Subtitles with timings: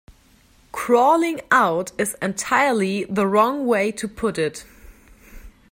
[0.71, 4.65] 'Crawling out' is entirely the wrong way to put it.